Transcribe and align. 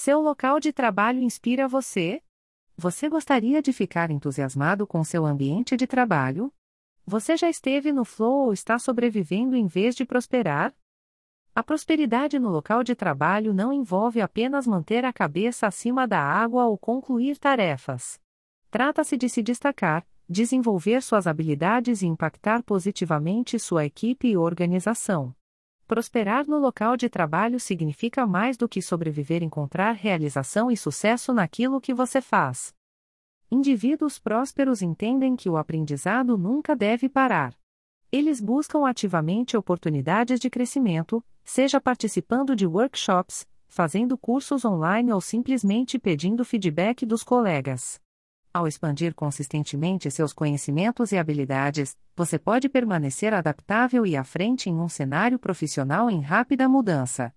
Seu 0.00 0.20
local 0.20 0.60
de 0.60 0.72
trabalho 0.72 1.20
inspira 1.20 1.66
você? 1.66 2.22
Você 2.76 3.08
gostaria 3.08 3.60
de 3.60 3.72
ficar 3.72 4.12
entusiasmado 4.12 4.86
com 4.86 5.02
seu 5.02 5.26
ambiente 5.26 5.76
de 5.76 5.88
trabalho? 5.88 6.54
Você 7.04 7.36
já 7.36 7.50
esteve 7.50 7.92
no 7.92 8.04
flow 8.04 8.44
ou 8.46 8.52
está 8.52 8.78
sobrevivendo 8.78 9.56
em 9.56 9.66
vez 9.66 9.96
de 9.96 10.04
prosperar? 10.04 10.72
A 11.52 11.64
prosperidade 11.64 12.38
no 12.38 12.48
local 12.48 12.84
de 12.84 12.94
trabalho 12.94 13.52
não 13.52 13.72
envolve 13.72 14.20
apenas 14.20 14.68
manter 14.68 15.04
a 15.04 15.12
cabeça 15.12 15.66
acima 15.66 16.06
da 16.06 16.22
água 16.22 16.66
ou 16.66 16.78
concluir 16.78 17.36
tarefas. 17.36 18.20
Trata-se 18.70 19.16
de 19.16 19.28
se 19.28 19.42
destacar, 19.42 20.06
desenvolver 20.28 21.02
suas 21.02 21.26
habilidades 21.26 22.02
e 22.02 22.06
impactar 22.06 22.62
positivamente 22.62 23.58
sua 23.58 23.84
equipe 23.84 24.28
e 24.28 24.36
organização. 24.36 25.34
Prosperar 25.88 26.46
no 26.46 26.58
local 26.58 26.98
de 26.98 27.08
trabalho 27.08 27.58
significa 27.58 28.26
mais 28.26 28.58
do 28.58 28.68
que 28.68 28.82
sobreviver 28.82 29.42
encontrar 29.42 29.92
realização 29.92 30.70
e 30.70 30.76
sucesso 30.76 31.32
naquilo 31.32 31.80
que 31.80 31.94
você 31.94 32.20
faz. 32.20 32.74
Indivíduos 33.50 34.18
prósperos 34.18 34.82
entendem 34.82 35.34
que 35.34 35.48
o 35.48 35.56
aprendizado 35.56 36.36
nunca 36.36 36.76
deve 36.76 37.08
parar. 37.08 37.54
Eles 38.12 38.38
buscam 38.38 38.86
ativamente 38.86 39.56
oportunidades 39.56 40.38
de 40.38 40.50
crescimento, 40.50 41.24
seja 41.42 41.80
participando 41.80 42.54
de 42.54 42.66
workshops, 42.66 43.48
fazendo 43.66 44.18
cursos 44.18 44.66
online 44.66 45.10
ou 45.10 45.22
simplesmente 45.22 45.98
pedindo 45.98 46.44
feedback 46.44 47.06
dos 47.06 47.24
colegas. 47.24 47.98
Ao 48.52 48.66
expandir 48.66 49.14
consistentemente 49.14 50.10
seus 50.10 50.32
conhecimentos 50.32 51.12
e 51.12 51.18
habilidades, 51.18 51.96
você 52.16 52.38
pode 52.38 52.68
permanecer 52.68 53.32
adaptável 53.32 54.06
e 54.06 54.16
à 54.16 54.24
frente 54.24 54.68
em 54.68 54.74
um 54.74 54.88
cenário 54.88 55.38
profissional 55.38 56.10
em 56.10 56.20
rápida 56.20 56.68
mudança. 56.68 57.32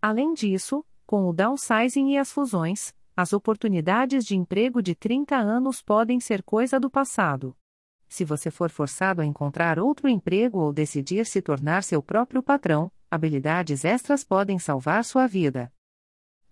Além 0.00 0.32
disso, 0.34 0.84
com 1.06 1.28
o 1.28 1.32
downsizing 1.32 2.12
e 2.12 2.18
as 2.18 2.32
fusões, 2.32 2.94
as 3.16 3.32
oportunidades 3.32 4.24
de 4.24 4.36
emprego 4.36 4.82
de 4.82 4.94
30 4.94 5.36
anos 5.36 5.82
podem 5.82 6.20
ser 6.20 6.42
coisa 6.42 6.80
do 6.80 6.90
passado 6.90 7.56
se 8.12 8.26
você 8.26 8.50
for 8.50 8.68
forçado 8.68 9.22
a 9.22 9.24
encontrar 9.24 9.78
outro 9.78 10.06
emprego 10.06 10.58
ou 10.58 10.70
decidir 10.70 11.24
se 11.24 11.40
tornar 11.40 11.82
seu 11.82 12.02
próprio 12.02 12.42
patrão, 12.42 12.92
habilidades 13.10 13.86
extras 13.86 14.22
podem 14.22 14.58
salvar 14.58 15.02
sua 15.02 15.26
vida. 15.26 15.72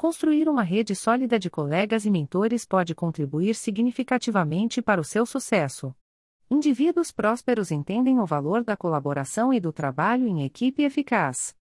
Construir 0.00 0.48
uma 0.48 0.62
rede 0.62 0.94
sólida 0.94 1.38
de 1.38 1.50
colegas 1.50 2.06
e 2.06 2.10
mentores 2.10 2.64
pode 2.64 2.94
contribuir 2.94 3.54
significativamente 3.54 4.80
para 4.80 4.98
o 4.98 5.04
seu 5.04 5.26
sucesso. 5.26 5.94
Indivíduos 6.50 7.12
prósperos 7.12 7.70
entendem 7.70 8.18
o 8.18 8.24
valor 8.24 8.64
da 8.64 8.78
colaboração 8.78 9.52
e 9.52 9.60
do 9.60 9.70
trabalho 9.74 10.26
em 10.26 10.42
equipe 10.42 10.84
eficaz. 10.84 11.54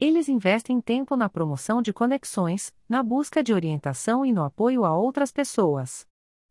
Eles 0.00 0.26
investem 0.26 0.80
tempo 0.80 1.16
na 1.16 1.28
promoção 1.28 1.82
de 1.82 1.92
conexões, 1.92 2.72
na 2.88 3.02
busca 3.02 3.42
de 3.42 3.52
orientação 3.52 4.24
e 4.24 4.32
no 4.32 4.42
apoio 4.42 4.86
a 4.86 4.96
outras 4.96 5.30
pessoas. 5.30 6.06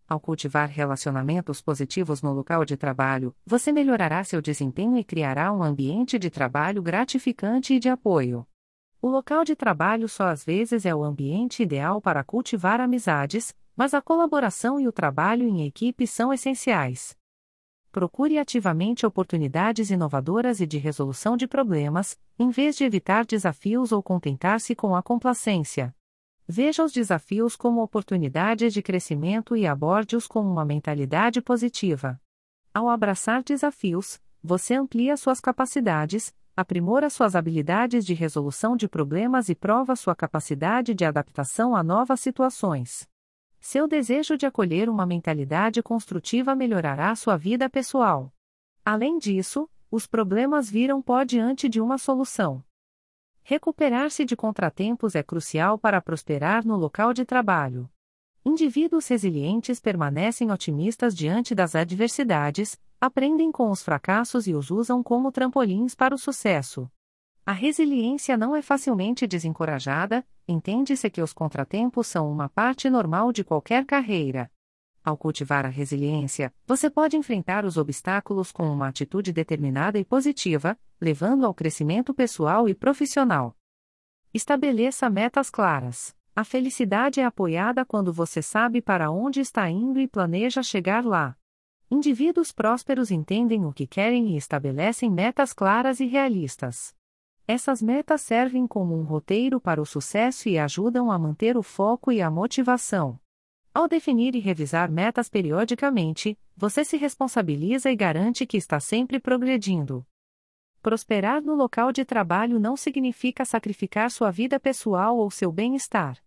Ao 0.08 0.20
cultivar 0.20 0.70
relacionamentos 0.70 1.60
positivos 1.60 2.22
no 2.22 2.34
local 2.34 2.64
de 2.64 2.78
trabalho, 2.78 3.36
você 3.44 3.72
melhorará 3.72 4.24
seu 4.24 4.44
desempenho 4.44 4.96
e 4.96 5.04
criará 5.04 5.52
um 5.52 5.64
ambiente 5.64 6.20
de 6.20 6.30
trabalho 6.30 6.84
gratificante 6.84 7.74
e 7.74 7.80
de 7.80 7.90
apoio. 7.90 8.46
O 9.02 9.10
local 9.10 9.44
de 9.44 9.56
trabalho 9.56 10.08
só 10.08 10.28
às 10.28 10.46
vezes 10.46 10.86
é 10.86 10.94
o 10.94 11.04
ambiente 11.04 11.64
ideal 11.64 12.00
para 12.00 12.24
cultivar 12.24 12.80
amizades, 12.80 13.56
mas 13.76 13.96
a 13.96 14.02
colaboração 14.02 14.80
e 14.80 14.88
o 14.88 14.92
trabalho 14.92 15.48
em 15.48 15.66
equipe 15.66 16.06
são 16.06 16.32
essenciais. 16.32 17.18
Procure 17.92 18.38
ativamente 18.38 19.04
oportunidades 19.04 19.90
inovadoras 19.90 20.62
e 20.62 20.68
de 20.68 20.78
resolução 20.78 21.36
de 21.36 21.48
problemas, 21.48 22.18
em 22.38 22.52
vez 22.52 22.78
de 22.78 22.84
evitar 22.84 23.26
desafios 23.26 23.92
ou 23.92 24.04
contentar-se 24.04 24.76
com 24.76 24.96
a 24.96 25.02
complacência. 25.02 25.96
Veja 26.48 26.84
os 26.84 26.92
desafios 26.92 27.56
como 27.56 27.82
oportunidades 27.82 28.72
de 28.72 28.84
crescimento 28.84 29.56
e 29.58 29.66
aborde-os 29.66 30.28
com 30.28 30.42
uma 30.42 30.64
mentalidade 30.64 31.42
positiva. 31.42 32.22
Ao 32.72 32.88
abraçar 32.88 33.42
desafios, 33.42 34.22
você 34.44 34.76
amplia 34.76 35.18
suas 35.18 35.40
capacidades, 35.40 36.34
aprimora 36.56 37.10
suas 37.10 37.36
habilidades 37.36 38.06
de 38.06 38.14
resolução 38.14 38.76
de 38.76 38.88
problemas 38.88 39.50
e 39.50 39.56
prova 39.56 39.96
sua 39.96 40.16
capacidade 40.16 40.94
de 40.94 41.06
adaptação 41.06 41.76
a 41.76 41.84
novas 41.84 42.20
situações. 42.20 43.10
Seu 43.60 43.88
desejo 43.88 44.38
de 44.38 44.46
acolher 44.46 44.90
uma 44.90 45.06
mentalidade 45.06 45.84
construtiva 45.84 46.56
melhorará 46.56 47.16
sua 47.16 47.38
vida 47.38 47.70
pessoal. 47.70 48.34
Além 48.84 49.18
disso, 49.20 49.70
os 49.92 50.08
problemas 50.08 50.70
viram 50.70 51.02
pó 51.02 51.24
diante 51.24 51.70
de 51.70 51.80
uma 51.80 51.98
solução. 51.98 52.64
Recuperar-se 53.44 54.26
de 54.26 54.36
contratempos 54.36 55.16
é 55.16 55.22
crucial 55.22 55.78
para 55.78 56.02
prosperar 56.02 56.66
no 56.66 56.76
local 56.76 57.14
de 57.14 57.26
trabalho. 57.26 57.90
Indivíduos 58.44 59.08
resilientes 59.08 59.80
permanecem 59.80 60.52
otimistas 60.52 61.16
diante 61.16 61.54
das 61.54 61.76
adversidades, 61.76 62.80
aprendem 63.02 63.52
com 63.52 63.72
os 63.72 63.82
fracassos 63.82 64.46
e 64.46 64.54
os 64.54 64.70
usam 64.70 65.02
como 65.02 65.32
trampolins 65.32 65.96
para 65.96 66.14
o 66.14 66.20
sucesso. 66.20 66.88
A 67.44 67.52
resiliência 67.52 68.38
não 68.38 68.56
é 68.56 68.62
facilmente 68.62 69.26
desencorajada, 69.26 70.24
entende-se 70.48 71.10
que 71.10 71.24
os 71.24 71.34
contratempos 71.34 72.06
são 72.06 72.32
uma 72.32 72.48
parte 72.48 72.88
normal 72.92 73.32
de 73.34 73.44
qualquer 73.44 73.84
carreira. 73.88 74.52
Ao 75.04 75.18
cultivar 75.18 75.66
a 75.66 75.70
resiliência, 75.70 76.54
você 76.68 76.88
pode 76.88 77.18
enfrentar 77.18 77.66
os 77.66 77.76
obstáculos 77.76 78.52
com 78.52 78.72
uma 78.72 78.88
atitude 78.88 79.34
determinada 79.34 79.98
e 79.98 80.06
positiva, 80.06 80.78
levando 81.02 81.48
ao 81.48 81.56
crescimento 81.56 82.14
pessoal 82.14 82.70
e 82.70 82.76
profissional. 82.76 83.58
Estabeleça 84.32 85.10
metas 85.10 85.50
claras. 85.50 86.16
A 86.36 86.44
felicidade 86.44 87.20
é 87.20 87.26
apoiada 87.26 87.84
quando 87.84 88.14
você 88.14 88.44
sabe 88.44 88.80
para 88.80 89.10
onde 89.10 89.40
está 89.40 89.68
indo 89.68 90.00
e 90.00 90.08
planeja 90.08 90.62
chegar 90.62 91.04
lá. 91.04 91.36
Indivíduos 91.94 92.54
prósperos 92.54 93.12
entendem 93.12 93.66
o 93.66 93.74
que 93.74 93.86
querem 93.86 94.30
e 94.30 94.38
estabelecem 94.38 95.12
metas 95.12 95.52
claras 95.52 96.00
e 96.00 96.06
realistas. 96.06 96.96
Essas 97.46 97.82
metas 97.82 98.22
servem 98.22 98.66
como 98.66 98.98
um 98.98 99.04
roteiro 99.04 99.60
para 99.60 99.82
o 99.82 99.86
sucesso 99.86 100.48
e 100.48 100.58
ajudam 100.58 101.12
a 101.12 101.20
manter 101.20 101.58
o 101.58 101.62
foco 101.62 102.10
e 102.10 102.22
a 102.22 102.32
motivação. 102.32 103.20
Ao 103.74 103.90
definir 103.90 104.36
e 104.36 104.40
revisar 104.40 104.90
metas 104.90 105.28
periodicamente, 105.28 106.40
você 106.56 106.86
se 106.86 106.96
responsabiliza 106.96 107.92
e 107.92 107.96
garante 107.96 108.46
que 108.46 108.56
está 108.56 108.80
sempre 108.80 109.20
progredindo. 109.20 110.08
Prosperar 110.82 111.42
no 111.42 111.56
local 111.56 111.92
de 111.92 112.06
trabalho 112.06 112.58
não 112.58 112.78
significa 112.78 113.44
sacrificar 113.44 114.10
sua 114.10 114.32
vida 114.32 114.58
pessoal 114.62 115.18
ou 115.18 115.30
seu 115.30 115.52
bem-estar. 115.52 116.18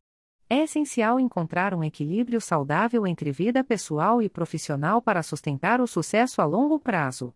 É 0.55 0.63
essencial 0.63 1.19
encontrar 1.19 1.75
um 1.75 1.83
equilíbrio 1.83 2.41
saudável 2.41 3.05
entre 3.09 3.33
vida 3.33 3.65
pessoal 3.65 4.23
e 4.23 4.29
profissional 4.29 5.03
para 5.03 5.21
sustentar 5.21 5.81
o 5.81 5.87
sucesso 5.89 6.41
a 6.41 6.45
longo 6.45 6.79
prazo. 6.79 7.35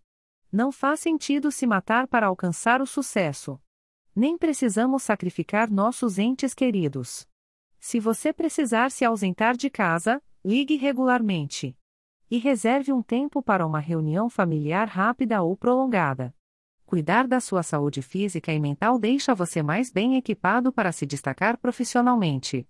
Não 0.52 0.70
faz 0.70 1.00
sentido 1.00 1.50
se 1.50 1.66
matar 1.66 2.06
para 2.06 2.28
alcançar 2.28 2.80
o 2.80 2.86
sucesso. 2.86 3.60
Nem 4.14 4.38
precisamos 4.38 5.02
sacrificar 5.02 5.68
nossos 5.68 6.16
entes 6.16 6.54
queridos. 6.54 7.26
Se 7.80 7.98
você 7.98 8.32
precisar 8.32 8.88
se 8.92 9.04
ausentar 9.04 9.56
de 9.56 9.68
casa, 9.68 10.22
ligue 10.44 10.76
regularmente. 10.76 11.76
E 12.30 12.38
reserve 12.38 12.92
um 12.92 13.02
tempo 13.02 13.42
para 13.42 13.66
uma 13.66 13.80
reunião 13.80 14.30
familiar 14.30 14.86
rápida 14.86 15.42
ou 15.42 15.56
prolongada. 15.56 16.32
Cuidar 16.86 17.26
da 17.26 17.40
sua 17.40 17.64
saúde 17.64 18.00
física 18.00 18.52
e 18.52 18.60
mental 18.60 18.96
deixa 18.96 19.34
você 19.34 19.60
mais 19.60 19.90
bem 19.90 20.14
equipado 20.14 20.72
para 20.72 20.92
se 20.92 21.04
destacar 21.04 21.58
profissionalmente. 21.58 22.64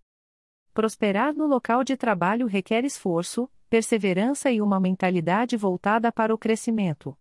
Prosperar 0.79 1.35
no 1.35 1.45
local 1.45 1.83
de 1.83 1.97
trabalho 1.97 2.47
requer 2.47 2.85
esforço, 2.85 3.51
perseverança 3.69 4.49
e 4.49 4.63
uma 4.63 4.79
mentalidade 4.79 5.57
voltada 5.57 6.13
para 6.13 6.33
o 6.33 6.39
crescimento. 6.39 7.19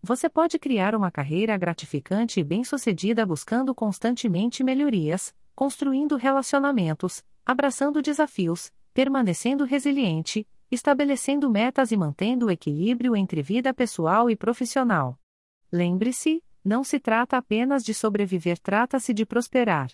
Você 0.00 0.28
pode 0.28 0.60
criar 0.60 0.94
uma 0.94 1.10
carreira 1.10 1.56
gratificante 1.56 2.38
e 2.38 2.44
bem-sucedida 2.44 3.26
buscando 3.26 3.74
constantemente 3.74 4.62
melhorias, 4.62 5.34
construindo 5.56 6.14
relacionamentos, 6.14 7.24
abraçando 7.44 8.00
desafios, 8.00 8.72
permanecendo 8.94 9.64
resiliente, 9.64 10.46
estabelecendo 10.70 11.50
metas 11.50 11.90
e 11.90 11.96
mantendo 11.96 12.46
o 12.46 12.50
equilíbrio 12.52 13.16
entre 13.16 13.42
vida 13.42 13.74
pessoal 13.74 14.30
e 14.30 14.36
profissional. 14.36 15.18
Lembre-se, 15.72 16.44
não 16.64 16.84
se 16.84 17.00
trata 17.00 17.36
apenas 17.36 17.82
de 17.82 17.92
sobreviver, 17.92 18.56
trata-se 18.60 19.12
de 19.12 19.26
prosperar. 19.26 19.90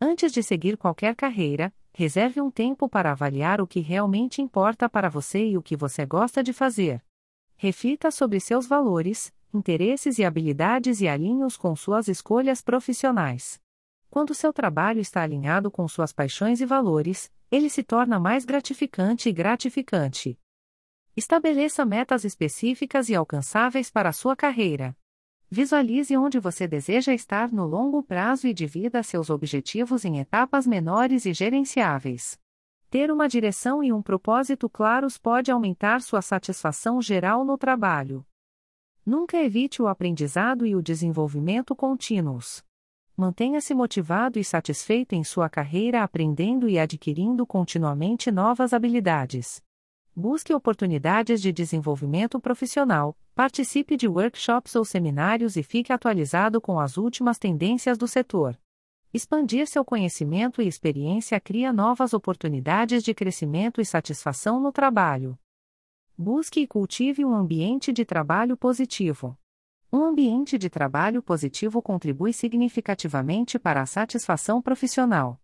Antes 0.00 0.32
de 0.32 0.42
seguir 0.42 0.76
qualquer 0.76 1.14
carreira, 1.14 1.72
reserve 1.94 2.40
um 2.40 2.50
tempo 2.50 2.88
para 2.88 3.12
avaliar 3.12 3.60
o 3.60 3.66
que 3.68 3.78
realmente 3.78 4.42
importa 4.42 4.88
para 4.88 5.08
você 5.08 5.46
e 5.46 5.56
o 5.56 5.62
que 5.62 5.76
você 5.76 6.04
gosta 6.04 6.42
de 6.42 6.52
fazer. 6.52 7.00
Reflita 7.56 8.10
sobre 8.10 8.40
seus 8.40 8.66
valores, 8.66 9.32
interesses 9.54 10.18
e 10.18 10.24
habilidades 10.24 11.00
e 11.00 11.06
alinhe-os 11.06 11.56
com 11.56 11.74
suas 11.76 12.08
escolhas 12.08 12.60
profissionais. 12.60 13.60
Quando 14.10 14.34
seu 14.34 14.52
trabalho 14.52 15.00
está 15.00 15.22
alinhado 15.22 15.70
com 15.70 15.86
suas 15.86 16.12
paixões 16.12 16.60
e 16.60 16.66
valores, 16.66 17.32
ele 17.48 17.70
se 17.70 17.84
torna 17.84 18.18
mais 18.18 18.44
gratificante 18.44 19.28
e 19.28 19.32
gratificante. 19.32 20.36
Estabeleça 21.16 21.84
metas 21.84 22.24
específicas 22.24 23.08
e 23.08 23.14
alcançáveis 23.14 23.88
para 23.88 24.08
a 24.08 24.12
sua 24.12 24.34
carreira. 24.34 24.96
Visualize 25.50 26.16
onde 26.16 26.38
você 26.40 26.66
deseja 26.66 27.12
estar 27.12 27.52
no 27.52 27.64
longo 27.64 28.02
prazo 28.02 28.46
e 28.46 28.54
divida 28.54 29.02
seus 29.02 29.30
objetivos 29.30 30.04
em 30.04 30.18
etapas 30.18 30.66
menores 30.66 31.26
e 31.26 31.32
gerenciáveis. 31.32 32.38
Ter 32.90 33.10
uma 33.10 33.28
direção 33.28 33.82
e 33.82 33.92
um 33.92 34.00
propósito 34.00 34.68
claros 34.68 35.18
pode 35.18 35.50
aumentar 35.50 36.00
sua 36.00 36.22
satisfação 36.22 37.02
geral 37.02 37.44
no 37.44 37.58
trabalho. 37.58 38.24
Nunca 39.04 39.36
evite 39.36 39.82
o 39.82 39.88
aprendizado 39.88 40.64
e 40.64 40.74
o 40.74 40.82
desenvolvimento 40.82 41.74
contínuos. 41.76 42.64
Mantenha-se 43.16 43.74
motivado 43.74 44.38
e 44.38 44.44
satisfeito 44.44 45.14
em 45.14 45.22
sua 45.22 45.48
carreira 45.48 46.02
aprendendo 46.02 46.68
e 46.68 46.78
adquirindo 46.78 47.46
continuamente 47.46 48.30
novas 48.32 48.72
habilidades. 48.72 49.62
Busque 50.16 50.54
oportunidades 50.54 51.42
de 51.42 51.50
desenvolvimento 51.50 52.38
profissional, 52.38 53.18
participe 53.34 53.96
de 53.96 54.06
workshops 54.06 54.76
ou 54.76 54.84
seminários 54.84 55.56
e 55.56 55.62
fique 55.64 55.92
atualizado 55.92 56.60
com 56.60 56.78
as 56.78 56.96
últimas 56.96 57.36
tendências 57.36 57.98
do 57.98 58.06
setor. 58.06 58.56
Expandir 59.12 59.66
seu 59.66 59.84
conhecimento 59.84 60.62
e 60.62 60.68
experiência 60.68 61.40
cria 61.40 61.72
novas 61.72 62.14
oportunidades 62.14 63.02
de 63.02 63.12
crescimento 63.12 63.80
e 63.80 63.84
satisfação 63.84 64.60
no 64.60 64.70
trabalho. 64.70 65.36
Busque 66.16 66.60
e 66.60 66.66
cultive 66.66 67.24
um 67.24 67.34
ambiente 67.34 67.92
de 67.92 68.04
trabalho 68.04 68.56
positivo. 68.56 69.36
Um 69.92 70.04
ambiente 70.04 70.56
de 70.56 70.70
trabalho 70.70 71.20
positivo 71.24 71.82
contribui 71.82 72.32
significativamente 72.32 73.58
para 73.58 73.82
a 73.82 73.86
satisfação 73.86 74.62
profissional. 74.62 75.40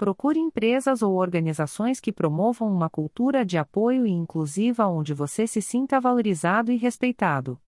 Procure 0.00 0.38
empresas 0.38 1.02
ou 1.02 1.12
organizações 1.12 2.00
que 2.00 2.10
promovam 2.10 2.72
uma 2.72 2.88
cultura 2.88 3.44
de 3.44 3.58
apoio 3.58 4.06
e 4.06 4.10
inclusiva 4.10 4.86
onde 4.86 5.12
você 5.12 5.46
se 5.46 5.60
sinta 5.60 6.00
valorizado 6.00 6.72
e 6.72 6.76
respeitado. 6.78 7.60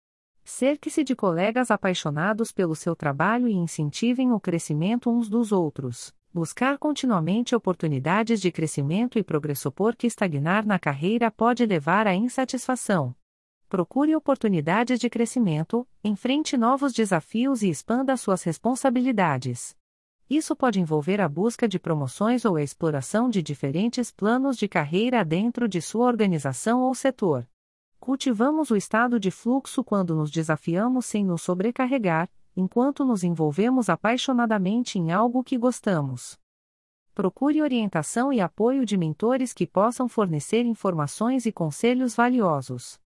Cerque-se 0.45 1.03
de 1.03 1.17
colegas 1.17 1.73
apaixonados 1.73 2.53
pelo 2.53 2.77
seu 2.77 2.95
trabalho 2.95 3.49
e 3.49 3.53
incentivem 3.53 4.31
o 4.31 4.39
crescimento 4.39 5.11
uns 5.11 5.29
dos 5.29 5.51
outros. 5.51 6.15
Buscar 6.33 6.79
continuamente 6.79 7.57
oportunidades 7.57 8.41
de 8.41 8.53
crescimento 8.53 9.19
e 9.19 9.25
progresso 9.25 9.73
porque 9.73 10.07
estagnar 10.07 10.65
na 10.65 10.79
carreira 10.79 11.33
pode 11.33 11.67
levar 11.67 12.07
à 12.07 12.15
insatisfação. 12.15 13.13
Procure 13.69 14.15
oportunidades 14.15 15.01
de 15.01 15.11
crescimento, 15.11 15.85
enfrente 16.05 16.57
novos 16.57 16.93
desafios 16.93 17.61
e 17.61 17.69
expanda 17.69 18.17
suas 18.17 18.45
responsabilidades. 18.45 19.80
Isso 20.31 20.55
pode 20.55 20.79
envolver 20.79 21.21
a 21.21 21.29
busca 21.29 21.67
de 21.67 21.77
promoções 21.77 22.45
ou 22.45 22.55
a 22.55 22.63
exploração 22.63 23.29
de 23.29 23.43
diferentes 23.43 24.13
planos 24.13 24.57
de 24.57 24.69
carreira 24.69 25.25
dentro 25.25 25.69
de 25.69 25.83
sua 25.83 26.07
organização 26.07 26.83
ou 26.83 26.95
setor. 26.95 27.45
Cultivamos 27.99 28.71
o 28.71 28.77
estado 28.77 29.19
de 29.19 29.29
fluxo 29.33 29.83
quando 29.83 30.15
nos 30.15 30.31
desafiamos 30.31 31.05
sem 31.05 31.25
nos 31.25 31.43
sobrecarregar, 31.43 32.31
enquanto 32.57 33.05
nos 33.05 33.25
envolvemos 33.25 33.89
apaixonadamente 33.89 35.01
em 35.01 35.11
algo 35.11 35.43
que 35.43 35.59
gostamos. 35.59 36.39
Procure 37.13 37.61
orientação 37.61 38.33
e 38.33 38.41
apoio 38.41 38.87
de 38.87 38.97
mentores 38.97 39.53
que 39.53 39.67
possam 39.67 40.09
fornecer 40.09 40.65
informações 40.65 41.45
e 41.45 41.51
conselhos 41.51 42.15
valiosos. 42.15 43.01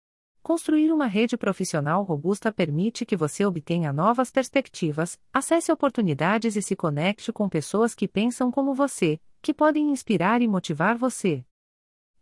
Construir 0.43 0.91
uma 0.91 1.07
rede 1.07 1.37
profissional 1.37 2.03
robusta 2.03 2.51
permite 2.51 3.07
que 3.07 3.17
você 3.17 3.47
obtenha 3.47 3.93
novas 3.93 4.29
perspectivas, 4.29 5.17
acesse 5.33 5.71
oportunidades 5.71 6.57
e 6.57 6.63
se 6.63 6.75
conecte 6.75 7.33
com 7.33 7.49
pessoas 7.49 7.95
que 7.95 8.09
pensam 8.09 8.51
como 8.51 8.75
você, 8.75 9.21
que 9.41 9.55
podem 9.55 9.91
inspirar 9.91 10.43
e 10.43 10.49
motivar 10.49 10.99
você. 10.99 11.45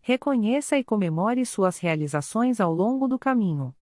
Reconheça 0.03 0.77
e 0.77 0.85
comemore 0.85 1.47
suas 1.47 1.79
realizações 1.79 2.61
ao 2.61 2.75
longo 2.75 3.09
do 3.09 3.19
caminho. 3.19 3.75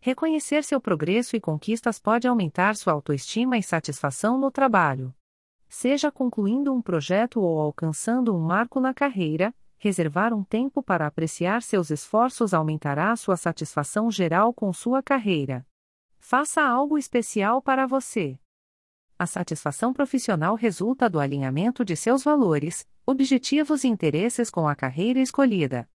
Reconhecer 0.00 0.64
seu 0.64 0.80
progresso 0.80 1.36
e 1.36 1.40
conquistas 1.40 2.00
pode 2.00 2.26
aumentar 2.26 2.76
sua 2.76 2.94
autoestima 2.94 3.58
e 3.58 3.62
satisfação 3.62 4.38
no 4.38 4.50
trabalho. 4.50 5.14
Seja 5.68 6.10
concluindo 6.10 6.72
um 6.72 6.80
projeto 6.80 7.40
ou 7.40 7.60
alcançando 7.60 8.34
um 8.34 8.40
marco 8.40 8.80
na 8.80 8.94
carreira, 8.94 9.54
reservar 9.82 10.32
um 10.32 10.44
tempo 10.44 10.80
para 10.80 11.08
apreciar 11.08 11.60
seus 11.60 11.90
esforços 11.90 12.54
aumentará 12.54 13.16
sua 13.16 13.36
satisfação 13.36 14.12
geral 14.12 14.54
com 14.54 14.72
sua 14.72 15.02
carreira. 15.02 15.66
Faça 16.20 16.62
algo 16.62 16.96
especial 16.96 17.60
para 17.60 17.84
você. 17.84 18.38
A 19.18 19.26
satisfação 19.26 19.92
profissional 19.92 20.54
resulta 20.54 21.10
do 21.10 21.18
alinhamento 21.18 21.84
de 21.84 21.96
seus 21.96 22.22
valores, 22.22 22.86
objetivos 23.04 23.82
e 23.82 23.88
interesses 23.88 24.50
com 24.50 24.68
a 24.68 24.76
carreira 24.76 25.18
escolhida. 25.18 25.88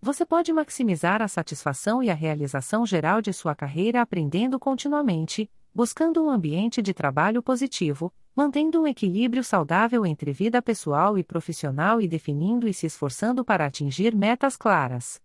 Você 0.00 0.24
pode 0.24 0.52
maximizar 0.52 1.20
a 1.20 1.26
satisfação 1.26 2.00
e 2.00 2.10
a 2.10 2.14
realização 2.14 2.86
geral 2.86 3.20
de 3.20 3.32
sua 3.32 3.56
carreira 3.56 4.00
aprendendo 4.00 4.56
continuamente, 4.56 5.50
buscando 5.74 6.24
um 6.24 6.30
ambiente 6.30 6.80
de 6.80 6.94
trabalho 6.94 7.42
positivo, 7.42 8.14
mantendo 8.34 8.80
um 8.80 8.86
equilíbrio 8.86 9.44
saudável 9.44 10.06
entre 10.06 10.32
vida 10.32 10.62
pessoal 10.62 11.18
e 11.18 11.22
profissional 11.22 12.00
e 12.00 12.08
definindo 12.08 12.66
e 12.66 12.72
se 12.72 12.86
esforçando 12.86 13.44
para 13.44 13.66
atingir 13.66 14.14
metas 14.14 14.56
claras. 14.56 15.22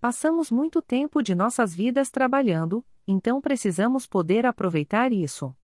Passamos 0.00 0.50
muito 0.50 0.82
tempo 0.82 1.22
de 1.22 1.34
nossas 1.34 1.74
vidas 1.74 2.10
trabalhando, 2.10 2.84
então 3.06 3.40
precisamos 3.40 4.06
poder 4.06 4.44
aproveitar 4.44 5.12
isso. 5.12 5.56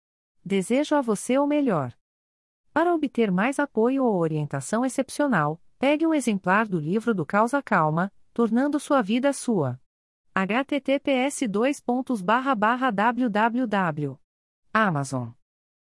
Desejo 0.44 0.94
a 0.94 1.00
você 1.00 1.38
o 1.38 1.46
melhor. 1.46 1.92
Para 2.72 2.94
obter 2.94 3.30
mais 3.32 3.58
apoio 3.58 4.04
ou 4.04 4.16
orientação 4.16 4.84
excepcional, 4.84 5.60
pegue 5.78 6.06
um 6.06 6.14
exemplar 6.14 6.68
do 6.68 6.78
livro 6.78 7.14
do 7.14 7.26
Causa 7.26 7.62
Calma, 7.62 8.12
tornando 8.32 8.78
sua 8.78 9.02
vida 9.02 9.32
sua. 9.32 9.80
https 10.34 11.40
www 12.92 14.18
Amazon 14.72 15.38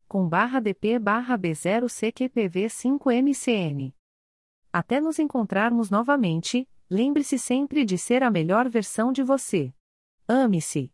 com 0.07 0.27
barra 0.27 0.59
DP 0.59 0.97
barra 0.97 1.37
B0CQPV5MCN. 1.37 3.93
Até 4.73 4.99
nos 4.99 5.19
encontrarmos 5.19 5.91
novamente, 5.91 6.67
lembre-se 6.89 7.37
sempre 7.37 7.85
de 7.85 7.95
ser 7.97 8.23
a 8.23 8.31
melhor 8.31 8.67
versão 8.69 9.11
de 9.11 9.21
você. 9.21 9.71
Ame-se. 10.27 10.91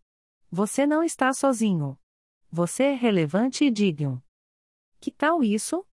Você 0.51 0.85
não 0.85 1.01
está 1.03 1.31
sozinho. 1.33 1.97
Você 2.51 2.83
é 2.83 2.93
relevante 2.93 3.63
e 3.65 3.71
digno. 3.71 4.21
Que 4.99 5.09
tal 5.09 5.43
isso? 5.43 5.81